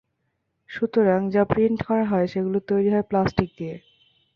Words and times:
সুতরাং 0.69 1.21
যা 1.29 1.43
প্রিন্ট 1.45 1.79
করা 1.83 2.05
হয় 2.05 2.27
সেগুলো 2.27 2.57
তৈরি 2.69 2.89
হয় 2.93 3.05
প্লাস্টিক 3.09 3.49
দিয়ে। 3.57 3.75